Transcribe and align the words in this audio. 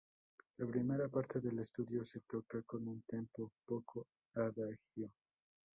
La 0.57 0.65
primera 0.65 1.07
parte 1.09 1.39
del 1.39 1.59
estudio 1.59 2.03
se 2.03 2.21
toca 2.21 2.63
con 2.63 2.87
un 2.87 3.03
tempo 3.03 3.51
"poco 3.67 4.07
adagio". 4.33 5.11